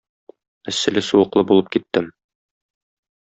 [0.71, 2.09] Эсселе-суыклы булып киттем.